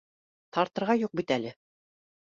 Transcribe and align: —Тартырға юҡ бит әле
—Тартырға 0.57 0.97
юҡ 1.03 1.15
бит 1.21 1.37
әле 1.39 1.57